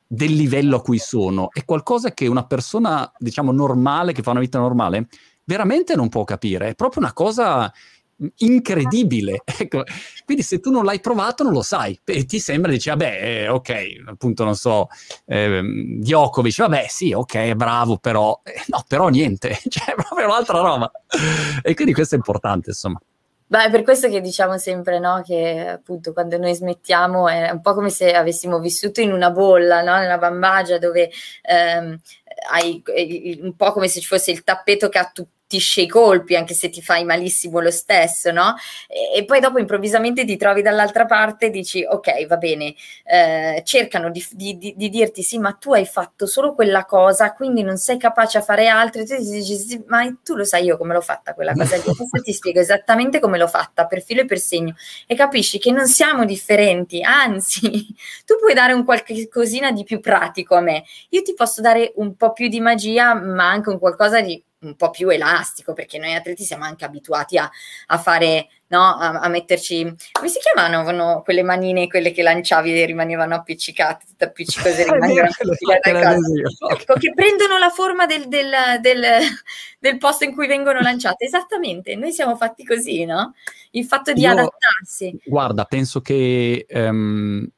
[0.06, 1.50] del livello a cui sono.
[1.52, 5.06] È qualcosa che una persona, diciamo, normale, che fa una vita normale,
[5.44, 6.68] veramente non può capire.
[6.68, 7.72] È proprio una cosa
[8.38, 9.42] incredibile.
[9.60, 9.84] Ecco.
[10.24, 13.48] Quindi se tu non l'hai provato non lo sai e ti sembra, dici, vabbè, eh,
[13.48, 14.88] ok, appunto, non so,
[15.26, 15.60] eh,
[15.98, 20.90] Djokovic, vabbè, sì, ok, bravo, però, eh, no, però niente, cioè è proprio un'altra roba.
[21.62, 22.98] E quindi questo è importante, insomma.
[23.50, 25.22] Beh, è per questo che diciamo sempre, no?
[25.24, 29.82] Che appunto quando noi smettiamo è un po' come se avessimo vissuto in una bolla,
[29.82, 29.96] no?
[29.96, 31.10] Nella bambagia dove
[31.42, 31.98] ehm,
[32.52, 32.80] hai
[33.42, 35.10] un po' come se ci fosse il tappeto che ha
[35.50, 38.54] tutti i colpi, anche se ti fai malissimo lo stesso, no?
[38.86, 43.62] E, e poi dopo improvvisamente ti trovi dall'altra parte e dici, ok, va bene, eh,
[43.64, 47.62] cercano di, di, di, di, dirti, sì, ma tu hai fatto solo quella cosa, quindi
[47.62, 50.76] non sei capace a fare altro, e tu dici, sì, ma tu lo sai io
[50.76, 54.20] come l'ho fatta quella cosa lì, adesso ti spiego esattamente come l'ho fatta, per filo
[54.20, 54.74] e per segno,
[55.06, 57.60] e capisci che non siamo differenti, anzi,
[58.24, 61.92] tu puoi dare un qualche cosina di più pratico a me, io ti posso dare
[61.96, 65.98] un po' più di magia, ma anche un qualcosa di un po' più elastico, perché
[65.98, 67.50] noi atleti siamo anche abituati a,
[67.86, 72.84] a fare, no, a, a, metterci, come si chiamavano quelle manine, quelle che lanciavi e
[72.84, 79.02] rimanevano appiccicate, tutte appiccicose rimanevano appiccicate, ecco, che prendono la forma del, del, del,
[79.78, 83.34] del, posto in cui vengono lanciate, esattamente, noi siamo fatti così, no?
[83.70, 85.18] Il fatto di Io, adattarsi.
[85.24, 86.66] Guarda, penso che...
[86.68, 87.48] Um,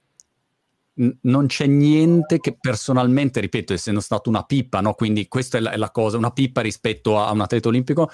[0.94, 4.92] non c'è niente che personalmente, ripeto, essendo stato una pippa, no?
[4.94, 8.10] quindi questa è la, è la, cosa, una pippa rispetto a un atleta olimpico,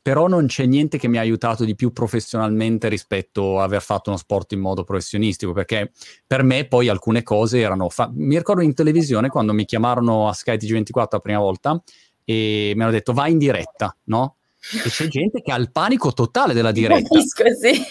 [0.00, 4.10] però non c'è niente che mi ha aiutato di più professionalmente rispetto a aver fatto
[4.10, 5.92] uno sport in modo professionistico, perché
[6.26, 7.88] per me poi alcune cose erano...
[7.88, 11.82] Fa- mi ricordo in televisione quando mi chiamarono a Sky TG24 la prima volta
[12.24, 14.36] e mi hanno detto vai in diretta, no?
[14.84, 17.08] E c'è gente che ha il panico totale della diretta.
[17.08, 17.82] Capisco, sì.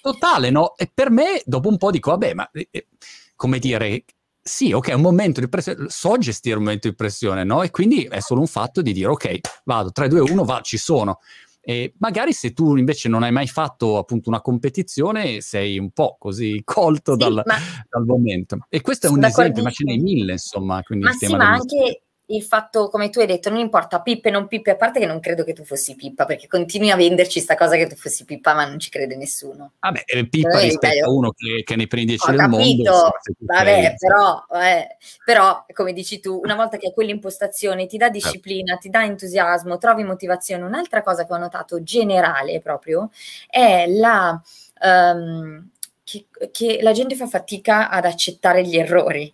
[0.00, 0.76] Totale, no?
[0.76, 2.48] E per me dopo un po' dico, vabbè, ma...
[3.40, 4.04] Come dire,
[4.38, 7.62] sì, ok, è un momento di pressione, so gestire un momento di pressione, no?
[7.62, 10.76] E quindi è solo un fatto di dire, ok, vado, 3, 2, 1, va, ci
[10.76, 11.20] sono.
[11.58, 16.16] E magari se tu invece non hai mai fatto appunto una competizione, sei un po'
[16.18, 17.42] così colto sì, dal,
[17.88, 18.58] dal, momento.
[18.68, 20.82] E questo è un esempio, ma ce n'è mille, insomma.
[20.86, 24.70] ma sì, ma anche il fatto, come tu hai detto, non importa Pippe, non Pippe,
[24.70, 27.76] a parte che non credo che tu fossi Pippa, perché continui a venderci sta cosa
[27.76, 29.72] che tu fossi Pippa, ma non ci crede nessuno.
[29.80, 33.10] Vabbè, eh, Pippa Però rispetto a uno che, che nei primi dieci del capito, mondo.
[33.38, 38.18] Vabbè, però, eh, però, come dici tu, una volta che hai quell'impostazione ti dà certo.
[38.20, 40.64] disciplina, ti dà entusiasmo, trovi motivazione.
[40.64, 43.10] Un'altra cosa che ho notato generale proprio
[43.48, 44.40] è la...
[44.82, 45.68] Um,
[46.02, 49.32] che, che la gente fa fatica ad accettare gli errori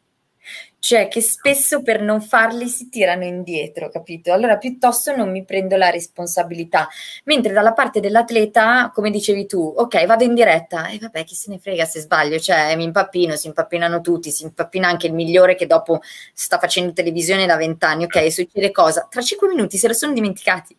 [0.87, 4.33] cioè che spesso per non farli si tirano indietro, capito?
[4.33, 6.87] Allora piuttosto non mi prendo la responsabilità.
[7.25, 11.51] Mentre dalla parte dell'atleta, come dicevi tu, ok, vado in diretta e vabbè, chi se
[11.51, 15.57] ne frega se sbaglio, cioè mi impappino, si impappinano tutti, si impappina anche il migliore
[15.57, 15.99] che dopo
[16.33, 19.09] sta facendo televisione da vent'anni, ok, succede cosa?
[19.11, 20.77] Tra cinque minuti se lo sono dimenticati.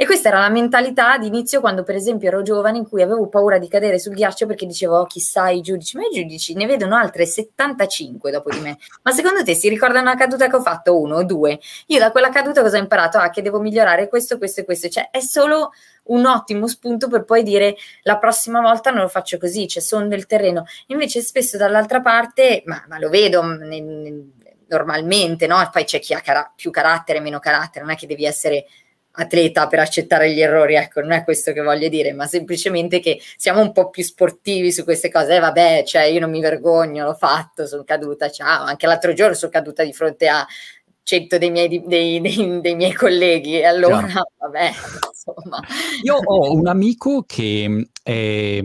[0.00, 3.28] E questa era la mentalità di inizio quando per esempio ero giovane in cui avevo
[3.28, 6.64] paura di cadere sul ghiaccio perché dicevo oh, chissà i giudici, ma i giudici ne
[6.64, 8.78] vedono altre 75 dopo di me.
[9.02, 11.60] Ma secondo te si ricordano una caduta che ho fatto uno o due?
[11.88, 13.18] Io da quella caduta cosa ho imparato?
[13.18, 14.88] Ah, che devo migliorare questo, questo e questo.
[14.88, 15.72] Cioè è solo
[16.04, 20.08] un ottimo spunto per poi dire la prossima volta non lo faccio così, cioè sono
[20.08, 20.64] del terreno.
[20.86, 24.32] Invece spesso dall'altra parte, ma, ma lo vedo nel, nel,
[24.66, 25.68] normalmente, no?
[25.70, 28.64] Poi c'è chi ha cara- più carattere, meno carattere, non è che devi essere
[29.20, 33.20] atleta per accettare gli errori, ecco, non è questo che voglio dire, ma semplicemente che
[33.36, 35.36] siamo un po' più sportivi su queste cose.
[35.36, 39.34] Eh, vabbè, cioè io non mi vergogno, l'ho fatto, sono caduta, ciao, anche l'altro giorno
[39.34, 40.46] sono caduta di fronte a
[41.02, 44.30] cento dei miei, dei, dei, dei miei colleghi, e allora, Chiaro.
[44.38, 44.70] vabbè,
[45.08, 45.60] insomma.
[46.02, 48.60] Io ho un amico che è,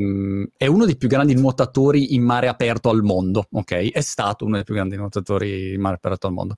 [0.57, 3.91] è, uno dei più grandi nuotatori in mare aperto al mondo, ok?
[3.91, 6.55] È stato uno dei più grandi nuotatori in mare aperto al mondo.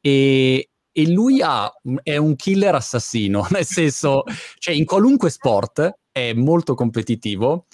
[0.00, 1.72] E, e lui ha,
[2.02, 4.24] è un killer assassino, nel senso,
[4.58, 7.66] cioè in qualunque sport è molto competitivo,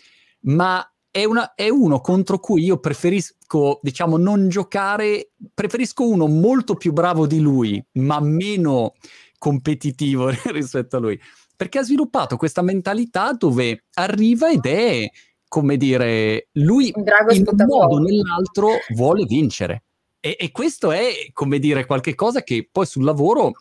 [0.42, 6.74] ma è, una, è, uno contro cui io preferisco, diciamo, non giocare, preferisco uno molto
[6.74, 8.94] più bravo di lui, ma meno
[9.38, 11.18] competitivo rispetto a lui,
[11.57, 15.11] perché ha sviluppato questa mentalità dove arriva ed è,
[15.48, 19.85] come dire, lui in un modo o nell'altro vuole vincere.
[20.27, 23.53] E, e, questo è, come dire, qualche cosa che poi sul lavoro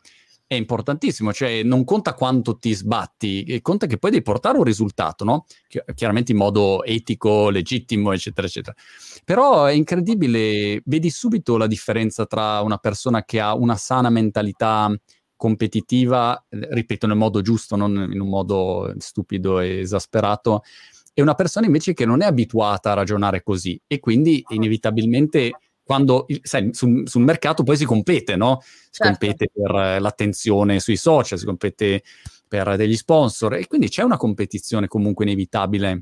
[0.47, 5.23] è importantissimo, cioè non conta quanto ti sbatti, conta che poi devi portare un risultato,
[5.23, 5.45] no?
[5.93, 8.75] Chiaramente in modo etico, legittimo, eccetera, eccetera.
[9.23, 14.91] Però è incredibile, vedi subito la differenza tra una persona che ha una sana mentalità
[15.35, 20.63] competitiva, ripeto nel modo giusto, non in un modo stupido e esasperato,
[21.13, 25.51] e una persona invece che non è abituata a ragionare così e quindi inevitabilmente
[25.85, 28.59] quando sai, sul, sul, mercato poi si compete, no?
[28.61, 29.11] Si certo.
[29.11, 32.01] compete per eh, l'attenzione sui social, si compete
[32.47, 36.01] per degli sponsor e quindi c'è una competizione comunque inevitabile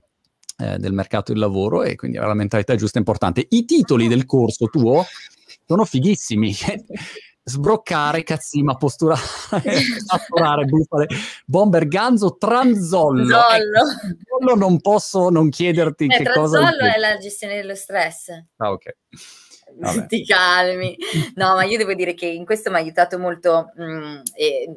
[0.57, 3.45] eh, del mercato del lavoro e quindi la mentalità giusta è importante.
[3.49, 5.05] I titoli del corso tuo
[5.65, 6.55] sono fighissimi.
[7.45, 9.19] Sbroccare, cazzima, posturare,
[10.07, 11.07] pastorare, bufale,
[11.45, 13.27] bomber, ganzo, tranzollo.
[13.27, 16.59] Tranzollo ecco, non posso non chiederti eh, che cosa...
[16.59, 18.29] Tranzollo è la gestione dello stress.
[18.55, 18.95] Ah, ok.
[19.77, 20.05] Vabbè.
[20.07, 20.95] ti calmi.
[21.35, 23.71] No, ma io devo dire che in questo mi ha aiutato molto.
[23.75, 24.69] Mh, mm, e,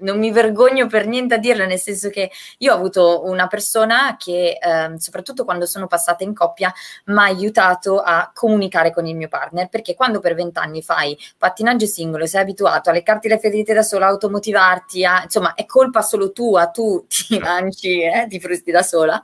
[0.00, 4.16] non mi vergogno per niente a dirlo, nel senso che io ho avuto una persona
[4.18, 6.72] che, eh, soprattutto quando sono passata in coppia,
[7.06, 11.86] mi ha aiutato a comunicare con il mio partner, perché quando per vent'anni fai pattinaggio
[11.86, 16.02] singolo, sei abituato a leccarti le ferite da sola, a automotivarti, a, insomma, è colpa
[16.02, 19.22] solo tua, tu ti mangi, eh, ti frusti da sola,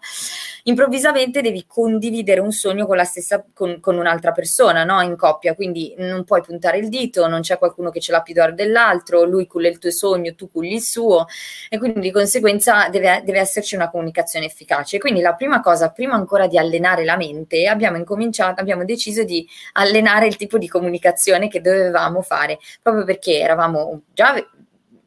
[0.65, 5.01] improvvisamente devi condividere un sogno con la stessa, con, con un'altra persona, no?
[5.03, 8.35] In coppia, quindi non puoi puntare il dito, non c'è qualcuno che ce l'ha più
[8.35, 11.27] d'oro dell'altro, lui culla il tuo sogno, tu culli il suo
[11.69, 14.99] e quindi di conseguenza deve, deve esserci una comunicazione efficace.
[14.99, 19.47] Quindi la prima cosa, prima ancora di allenare la mente, abbiamo incominciato, abbiamo deciso di
[19.73, 24.35] allenare il tipo di comunicazione che dovevamo fare, proprio perché eravamo già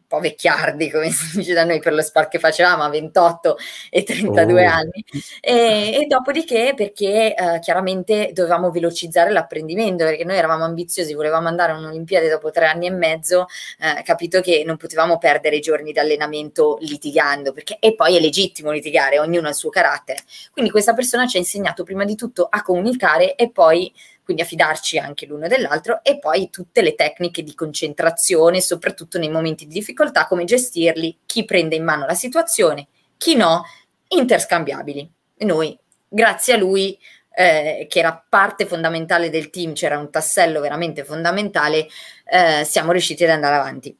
[0.08, 3.58] po' vecchiardi, come si dice da noi, per lo sport che facevamo a 28
[3.90, 4.70] e 32 oh.
[4.70, 5.06] anni.
[5.42, 11.74] E, e, dopodiché perché eh, chiaramente dovevamo velocizzare l'apprendimento, perché noi eravamo ambiziosi, volevamo andare
[11.74, 13.48] a un'Olimpiade dopo tre anni e mezzo,
[13.80, 18.72] eh, capito che non potevamo perdere giorni di allenamento litigando, perché e poi è legittimo
[18.72, 20.24] litigare, ognuno ha il suo carattere.
[20.52, 23.94] Quindi questa persona ci ha insegnato prima di tutto a comunicare e poi
[24.28, 29.30] quindi a fidarci anche l'uno dell'altro e poi tutte le tecniche di concentrazione, soprattutto nei
[29.30, 33.64] momenti di difficoltà, come gestirli, chi prende in mano la situazione, chi no,
[34.10, 35.10] interscambiabili.
[35.38, 37.00] E noi, grazie a lui,
[37.34, 41.88] eh, che era parte fondamentale del team, c'era un tassello veramente fondamentale,
[42.30, 43.98] eh, siamo riusciti ad andare avanti.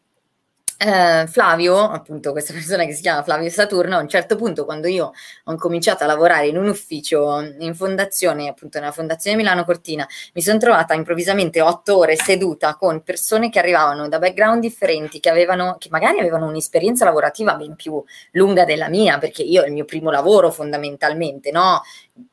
[0.78, 4.88] Eh, Flavio, appunto questa persona che si chiama Flavio Saturno, a un certo punto quando
[4.88, 5.12] io
[5.46, 10.42] ho cominciato a lavorare in un ufficio in fondazione, appunto nella fondazione Milano Cortina, mi
[10.42, 15.78] sono trovata improvvisamente otto ore seduta con persone che arrivavano da background differenti, che, avevano,
[15.80, 20.12] che magari avevano un'esperienza lavorativa ben più lunga della mia, perché io il mio primo
[20.12, 21.82] lavoro fondamentalmente, no?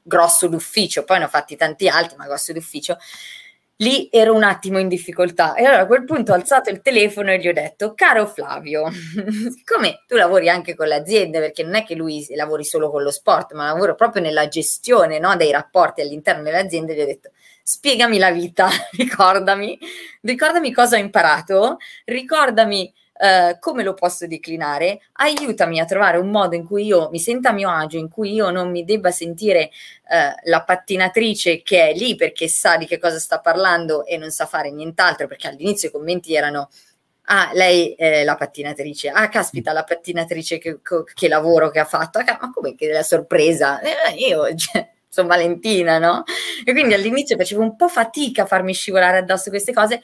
[0.03, 2.99] Grosso d'ufficio, poi ne ho fatti tanti altri, ma grosso d'ufficio
[3.79, 7.33] lì ero un attimo in difficoltà e allora a quel punto ho alzato il telefono
[7.33, 8.89] e gli ho detto caro Flavio
[9.51, 13.03] siccome tu lavori anche con le aziende perché non è che lui lavori solo con
[13.03, 17.07] lo sport ma lavora proprio nella gestione no, dei rapporti all'interno delle aziende gli ho
[17.07, 17.31] detto
[17.63, 19.77] spiegami la vita ricordami
[20.21, 25.01] ricordami cosa ho imparato ricordami Uh, come lo posso declinare?
[25.13, 28.33] Aiutami a trovare un modo in cui io mi senta a mio agio, in cui
[28.33, 29.71] io non mi debba sentire
[30.09, 34.31] uh, la pattinatrice che è lì perché sa di che cosa sta parlando e non
[34.31, 36.69] sa fare nient'altro, perché all'inizio i commenti erano
[37.27, 39.09] Ah, lei è la pattinatrice.
[39.09, 40.81] Ah, caspita, la pattinatrice che,
[41.15, 42.19] che lavoro che ha fatto.
[42.19, 43.81] Ah, ma come che la sorpresa?
[43.81, 46.23] Eh, io cioè, sono Valentina, no?
[46.65, 50.03] E quindi all'inizio facevo un po' fatica a farmi scivolare addosso queste cose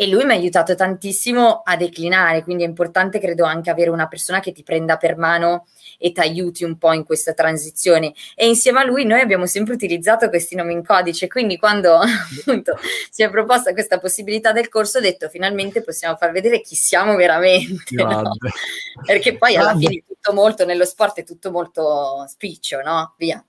[0.00, 4.08] e lui mi ha aiutato tantissimo a declinare, quindi è importante credo anche avere una
[4.08, 5.66] persona che ti prenda per mano
[5.98, 9.74] e ti aiuti un po' in questa transizione e insieme a lui noi abbiamo sempre
[9.74, 12.78] utilizzato questi nomi in codice, quindi quando appunto
[13.10, 17.14] si è proposta questa possibilità del corso ho detto finalmente possiamo far vedere chi siamo
[17.14, 18.22] veramente, no?
[19.04, 23.12] perché poi alla fine tutto molto nello sport è tutto molto spiccio, no?
[23.18, 23.44] Via.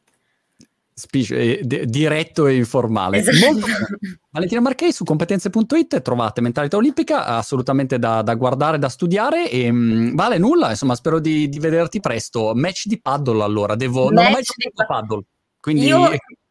[0.93, 3.17] Spic- eh, d- diretto e informale.
[3.17, 3.65] Esatto.
[4.31, 9.75] Valentina Marchei su competenze.it trovate mentalità olimpica assolutamente da, da guardare, da studiare e mh,
[9.75, 12.53] mm, vale nulla, insomma spero di, di, vederti presto.
[12.53, 14.09] Match di paddle allora, devo...
[14.09, 15.23] Match non ho mai giocato a paddle,
[15.59, 15.85] quindi...
[15.85, 16.09] Io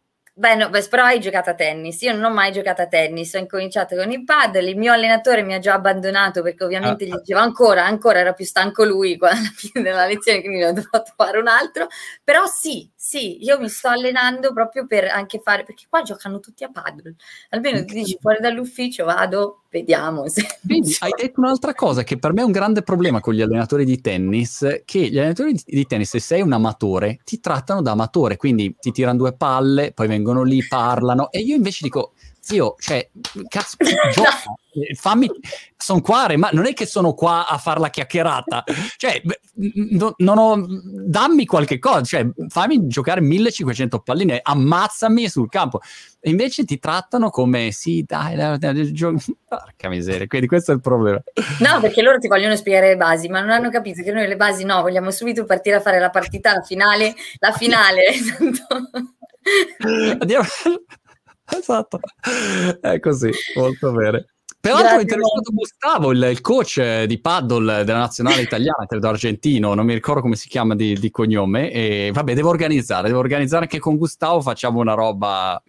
[0.40, 2.00] Beh, no, beh, però hai giocato a tennis.
[2.00, 4.70] Io non ho mai giocato a tennis, ho incominciato con il paddle.
[4.70, 7.08] Il mio allenatore mi ha già abbandonato perché ovviamente ah.
[7.08, 10.72] gli diceva ancora, ancora era più stanco lui alla fine della lezione, quindi ne ho
[10.72, 11.88] dovuto fare un altro.
[12.24, 16.64] Però sì, sì, io mi sto allenando proprio per anche fare, perché qua giocano tutti
[16.64, 17.14] a paddle.
[17.50, 20.28] Almeno ti dici fuori dall'ufficio, vado, vediamo.
[20.28, 20.46] Se...
[20.66, 23.84] Quindi hai detto un'altra cosa che per me è un grande problema con gli allenatori
[23.84, 28.36] di tennis, che gli allenatori di tennis, se sei un amatore, ti trattano da amatore,
[28.36, 32.74] quindi ti tirano due palle, poi vengono vengono lì, parlano, e io invece dico, zio,
[32.78, 33.08] cioè,
[33.48, 33.76] cazzo,
[34.12, 34.30] gioca,
[34.98, 35.30] fammi,
[35.76, 38.64] sono qua, ma non è che sono qua a fare la chiacchierata,
[38.96, 39.20] cioè,
[39.54, 45.80] no, non ho, dammi qualche cosa, cioè, fammi giocare 1500 palline, ammazzami sul campo,
[46.18, 49.14] e invece ti trattano come, sì, dai, dai, dai gio-
[49.46, 51.22] porca miseria, quindi questo è il problema.
[51.60, 54.36] No, perché loro ti vogliono spiegare le basi, ma non hanno capito che noi le
[54.36, 58.90] basi no, vogliamo subito partire a fare la partita, la finale, la finale, esatto.
[60.20, 60.46] Andiamo.
[61.58, 62.00] esatto,
[62.80, 64.26] è così, molto bene.
[64.60, 69.86] Peraltro ho interessato Gustavo, il, il, coach di paddle della nazionale italiana, credo argentino, non
[69.86, 73.78] mi ricordo come si chiama di, di, cognome, e vabbè, devo organizzare, devo organizzare che
[73.78, 75.62] con Gustavo facciamo una roba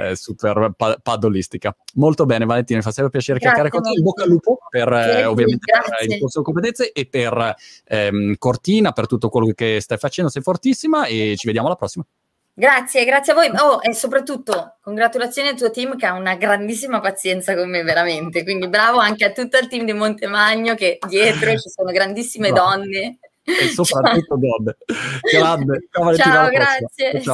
[0.00, 1.76] eh, super pa- paddolistica.
[1.94, 4.92] Molto bene, Valentina, mi fa sempre piacere chiacchierare con te, in bocca al lupo per
[4.92, 7.54] eh, ovviamente per il corso di competenze e per
[7.84, 12.04] ehm, Cortina, per tutto quello che stai facendo, sei fortissima e ci vediamo alla prossima.
[12.56, 13.48] Grazie, grazie a voi.
[13.48, 18.44] Oh, e soprattutto congratulazioni al tuo team che ha una grandissima pazienza con me, veramente.
[18.44, 23.18] Quindi bravo anche a tutto il team di Montemagno che dietro ci sono grandissime donne.
[23.42, 24.76] E soprattutto donne.
[25.20, 25.88] Grande.
[25.90, 27.20] Ciao, Ciao grazie.
[27.20, 27.32] Ciao.